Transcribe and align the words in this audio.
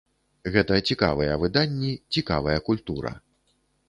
Гэта 0.53 0.77
цікавыя 0.93 1.33
выданні, 1.43 1.91
цікавая 2.17 2.57
культура. 2.71 3.13